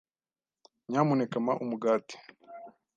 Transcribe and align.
Nyamuneka 0.89 1.37
mpa 1.45 1.53
umugati. 1.63 2.15